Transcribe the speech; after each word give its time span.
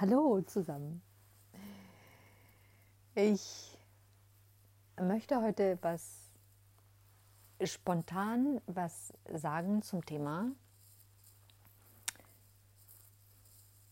Hallo 0.00 0.40
zusammen. 0.40 1.02
Ich 3.14 3.76
möchte 4.98 5.42
heute 5.42 5.76
was 5.82 6.30
spontan 7.62 8.62
was 8.66 9.12
sagen 9.30 9.82
zum 9.82 10.06
Thema, 10.06 10.52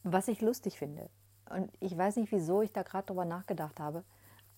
was 0.02 0.28
ich 0.28 0.40
lustig 0.40 0.78
finde. 0.78 1.10
Und 1.50 1.70
ich 1.78 1.94
weiß 1.94 2.16
nicht, 2.16 2.32
wieso 2.32 2.62
ich 2.62 2.72
da 2.72 2.84
gerade 2.84 3.08
drüber 3.08 3.26
nachgedacht 3.26 3.78
habe, 3.78 4.02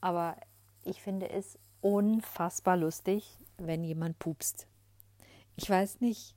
aber 0.01 0.37
ich 0.85 1.03
finde 1.03 1.31
es 1.31 1.59
unfassbar 1.81 2.77
lustig, 2.77 3.41
wenn 3.59 3.83
jemand 3.83 4.21
pupst. 4.21 4.69
Ich 5.57 5.69
weiß 5.69 6.01
nicht, 6.01 6.37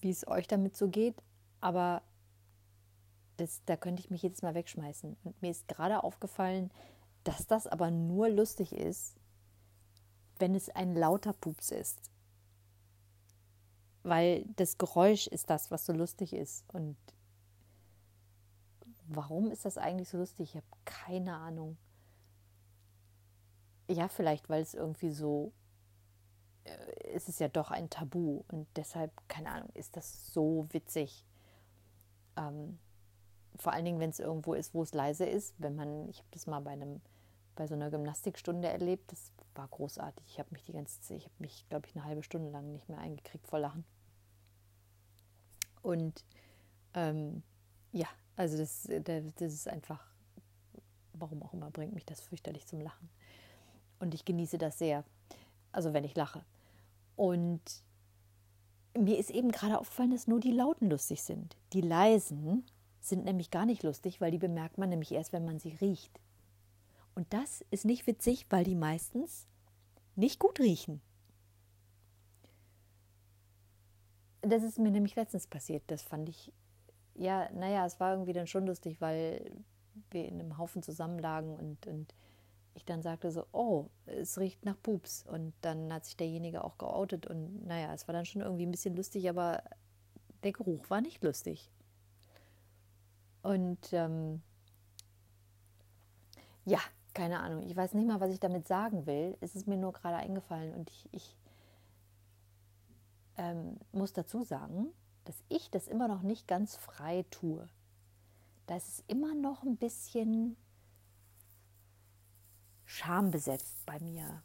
wie 0.00 0.08
es 0.08 0.26
euch 0.26 0.46
damit 0.46 0.74
so 0.74 0.88
geht, 0.88 1.22
aber 1.60 2.00
das, 3.40 3.62
da 3.64 3.76
könnte 3.76 4.00
ich 4.00 4.10
mich 4.10 4.22
jedes 4.22 4.42
Mal 4.42 4.54
wegschmeißen. 4.54 5.16
Und 5.24 5.42
mir 5.42 5.50
ist 5.50 5.66
gerade 5.68 6.04
aufgefallen, 6.04 6.70
dass 7.24 7.46
das 7.46 7.66
aber 7.66 7.90
nur 7.90 8.28
lustig 8.28 8.72
ist, 8.72 9.16
wenn 10.38 10.54
es 10.54 10.68
ein 10.68 10.94
lauter 10.94 11.32
Pups 11.32 11.70
ist. 11.70 12.10
Weil 14.02 14.44
das 14.56 14.78
Geräusch 14.78 15.26
ist 15.26 15.50
das, 15.50 15.70
was 15.70 15.86
so 15.86 15.92
lustig 15.92 16.32
ist. 16.32 16.64
Und 16.68 16.96
warum 19.08 19.50
ist 19.50 19.64
das 19.64 19.78
eigentlich 19.78 20.08
so 20.08 20.18
lustig? 20.18 20.50
Ich 20.50 20.56
habe 20.56 20.66
keine 20.84 21.34
Ahnung. 21.34 21.76
Ja, 23.88 24.08
vielleicht, 24.08 24.48
weil 24.48 24.62
es 24.62 24.74
irgendwie 24.74 25.10
so, 25.10 25.52
äh, 26.64 26.70
es 27.14 27.28
ist 27.28 27.40
ja 27.40 27.48
doch 27.48 27.70
ein 27.70 27.90
Tabu 27.90 28.44
und 28.48 28.68
deshalb, 28.76 29.12
keine 29.28 29.50
Ahnung, 29.50 29.70
ist 29.74 29.96
das 29.96 30.32
so 30.32 30.66
witzig. 30.70 31.26
Ähm, 32.36 32.78
vor 33.60 33.72
allen 33.72 33.84
Dingen, 33.84 34.00
wenn 34.00 34.10
es 34.10 34.18
irgendwo 34.18 34.54
ist, 34.54 34.74
wo 34.74 34.82
es 34.82 34.94
leise 34.94 35.26
ist. 35.26 35.54
Wenn 35.58 35.76
man, 35.76 36.08
ich 36.08 36.18
habe 36.18 36.28
das 36.30 36.46
mal 36.46 36.60
bei 36.60 36.70
einem, 36.70 37.00
bei 37.56 37.66
so 37.66 37.74
einer 37.74 37.90
Gymnastikstunde 37.90 38.68
erlebt, 38.68 39.12
das 39.12 39.32
war 39.54 39.68
großartig. 39.68 40.24
Ich 40.28 40.38
habe 40.38 40.48
mich 40.52 40.64
die 40.64 40.72
ganze 40.72 41.00
Zeit, 41.00 41.18
ich 41.18 41.24
habe 41.24 41.34
mich, 41.38 41.66
glaube 41.68 41.86
ich, 41.86 41.94
eine 41.94 42.04
halbe 42.04 42.22
Stunde 42.22 42.50
lang 42.50 42.72
nicht 42.72 42.88
mehr 42.88 42.98
eingekriegt 42.98 43.46
vor 43.46 43.58
Lachen. 43.58 43.84
Und 45.82 46.24
ähm, 46.94 47.42
ja, 47.92 48.08
also 48.36 48.56
das, 48.56 48.88
das 49.04 49.52
ist 49.52 49.68
einfach, 49.68 50.04
warum 51.12 51.42
auch 51.42 51.52
immer, 51.52 51.70
bringt 51.70 51.94
mich 51.94 52.06
das 52.06 52.20
fürchterlich 52.20 52.66
zum 52.66 52.80
Lachen. 52.80 53.10
Und 53.98 54.14
ich 54.14 54.24
genieße 54.24 54.56
das 54.56 54.78
sehr, 54.78 55.04
also 55.72 55.92
wenn 55.92 56.04
ich 56.04 56.14
lache. 56.14 56.44
Und 57.16 57.60
mir 58.96 59.18
ist 59.18 59.30
eben 59.30 59.52
gerade 59.52 59.78
aufgefallen, 59.78 60.10
dass 60.12 60.26
nur 60.26 60.40
die 60.40 60.52
Lauten 60.52 60.88
lustig 60.88 61.22
sind. 61.22 61.56
Die 61.74 61.82
leisen 61.82 62.64
sind 63.00 63.24
nämlich 63.24 63.50
gar 63.50 63.66
nicht 63.66 63.82
lustig, 63.82 64.20
weil 64.20 64.30
die 64.30 64.38
bemerkt 64.38 64.78
man 64.78 64.88
nämlich 64.88 65.12
erst, 65.12 65.32
wenn 65.32 65.44
man 65.44 65.58
sie 65.58 65.76
riecht. 65.80 66.20
Und 67.14 67.32
das 67.32 67.64
ist 67.70 67.84
nicht 67.84 68.06
witzig, 68.06 68.46
weil 68.50 68.64
die 68.64 68.74
meistens 68.74 69.46
nicht 70.16 70.38
gut 70.38 70.60
riechen. 70.60 71.00
Das 74.42 74.62
ist 74.62 74.78
mir 74.78 74.90
nämlich 74.90 75.16
letztens 75.16 75.46
passiert. 75.46 75.82
Das 75.88 76.02
fand 76.02 76.28
ich, 76.28 76.52
ja, 77.14 77.50
naja, 77.52 77.84
es 77.84 78.00
war 78.00 78.12
irgendwie 78.12 78.32
dann 78.32 78.46
schon 78.46 78.66
lustig, 78.66 79.00
weil 79.00 79.52
wir 80.10 80.26
in 80.26 80.40
einem 80.40 80.56
Haufen 80.56 80.82
zusammenlagen 80.82 81.54
und, 81.54 81.86
und 81.86 82.14
ich 82.74 82.84
dann 82.84 83.02
sagte 83.02 83.30
so, 83.30 83.44
oh, 83.52 83.86
es 84.06 84.38
riecht 84.38 84.64
nach 84.64 84.80
Pups. 84.82 85.24
Und 85.26 85.52
dann 85.60 85.92
hat 85.92 86.06
sich 86.06 86.16
derjenige 86.16 86.64
auch 86.64 86.78
geoutet 86.78 87.26
und 87.26 87.66
naja, 87.66 87.92
es 87.92 88.08
war 88.08 88.12
dann 88.14 88.24
schon 88.24 88.42
irgendwie 88.42 88.66
ein 88.66 88.70
bisschen 88.70 88.96
lustig, 88.96 89.28
aber 89.28 89.62
der 90.42 90.52
Geruch 90.52 90.88
war 90.88 91.00
nicht 91.00 91.22
lustig. 91.22 91.70
Und 93.42 93.92
ähm, 93.92 94.42
ja, 96.64 96.80
keine 97.14 97.40
Ahnung. 97.40 97.62
Ich 97.62 97.76
weiß 97.76 97.94
nicht 97.94 98.06
mal, 98.06 98.20
was 98.20 98.32
ich 98.32 98.40
damit 98.40 98.68
sagen 98.68 99.06
will. 99.06 99.36
Es 99.40 99.54
ist 99.54 99.66
mir 99.66 99.76
nur 99.76 99.92
gerade 99.92 100.16
eingefallen 100.16 100.74
und 100.74 100.90
ich, 100.90 101.08
ich 101.12 101.36
ähm, 103.36 103.78
muss 103.92 104.12
dazu 104.12 104.42
sagen, 104.42 104.92
dass 105.24 105.42
ich 105.48 105.70
das 105.70 105.88
immer 105.88 106.08
noch 106.08 106.22
nicht 106.22 106.46
ganz 106.46 106.76
frei 106.76 107.24
tue. 107.30 107.68
Da 108.66 108.76
ist 108.76 108.88
es 108.88 109.04
immer 109.08 109.34
noch 109.34 109.62
ein 109.62 109.76
bisschen 109.76 110.56
schambesetzt 112.84 113.84
bei 113.86 113.98
mir, 114.00 114.42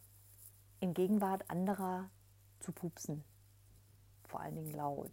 in 0.79 0.93
Gegenwart 0.93 1.49
anderer 1.49 2.09
zu 2.59 2.71
pupsen. 2.71 3.23
Vor 4.23 4.39
allen 4.39 4.55
Dingen 4.55 4.73
laut. 4.73 5.11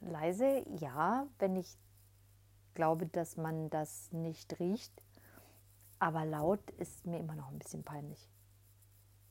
Leise, 0.00 0.64
ja, 0.78 1.26
wenn 1.38 1.56
ich 1.56 1.78
glaube, 2.74 3.06
dass 3.06 3.36
man 3.36 3.70
das 3.70 4.12
nicht 4.12 4.58
riecht. 4.60 4.92
Aber 5.98 6.24
laut 6.24 6.70
ist 6.72 7.06
mir 7.06 7.18
immer 7.18 7.36
noch 7.36 7.48
ein 7.48 7.58
bisschen 7.58 7.84
peinlich. 7.84 8.28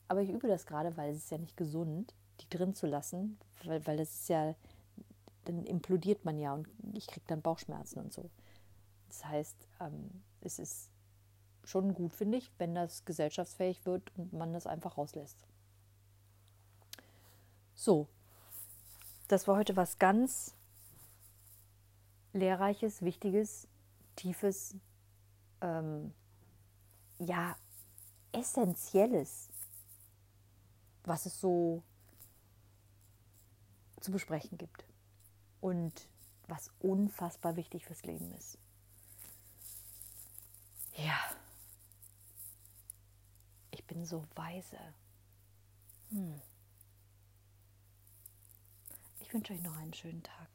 Aber 0.08 0.20
ich 0.20 0.30
übe 0.30 0.48
das 0.48 0.66
gerade, 0.66 0.96
weil 0.96 1.10
es 1.10 1.18
ist 1.18 1.30
ja 1.30 1.38
nicht 1.38 1.56
gesund, 1.56 2.14
die 2.40 2.48
drin 2.48 2.74
zu 2.74 2.86
lassen, 2.86 3.38
weil, 3.64 3.86
weil 3.86 3.96
das 3.96 4.12
ist 4.12 4.28
ja, 4.28 4.54
dann 5.44 5.64
implodiert 5.64 6.24
man 6.24 6.38
ja 6.38 6.54
und 6.54 6.68
ich 6.94 7.06
kriege 7.06 7.26
dann 7.26 7.42
Bauchschmerzen 7.42 7.98
und 7.98 8.12
so. 8.12 8.30
Das 9.08 9.24
heißt, 9.24 9.68
ähm, 9.80 10.22
es 10.40 10.58
ist 10.58 10.90
schon 11.64 11.94
gut, 11.94 12.14
finde 12.14 12.38
ich, 12.38 12.50
wenn 12.58 12.74
das 12.74 13.04
gesellschaftsfähig 13.04 13.84
wird 13.86 14.10
und 14.16 14.32
man 14.32 14.52
das 14.52 14.66
einfach 14.66 14.98
rauslässt. 14.98 15.46
So, 17.74 18.08
das 19.28 19.48
war 19.48 19.56
heute 19.56 19.76
was 19.76 19.98
ganz 19.98 20.54
Lehrreiches, 22.32 23.02
Wichtiges, 23.02 23.68
Tiefes, 24.16 24.76
ähm, 25.60 26.12
ja, 27.18 27.56
Essentielles, 28.32 29.50
was 31.04 31.26
es 31.26 31.40
so 31.40 31.82
zu 34.00 34.10
besprechen 34.10 34.58
gibt 34.58 34.84
und 35.60 36.08
was 36.48 36.70
unfassbar 36.80 37.56
wichtig 37.56 37.86
fürs 37.86 38.02
Leben 38.04 38.32
ist. 38.32 38.58
Ja, 40.94 41.18
ich 43.70 43.84
bin 43.86 44.04
so 44.04 44.24
weise. 44.34 44.78
Hm. 46.10 46.40
Ich 49.20 49.32
wünsche 49.32 49.54
euch 49.54 49.62
noch 49.62 49.76
einen 49.76 49.94
schönen 49.94 50.22
Tag. 50.22 50.48